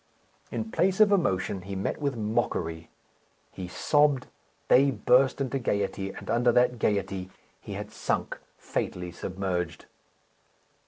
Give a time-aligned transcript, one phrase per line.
[0.49, 2.89] In place of emotion, he met with mockery.
[3.51, 4.25] He sobbed;
[4.67, 9.85] they burst into gaiety, and under that gaiety he had sunk fatally submerged.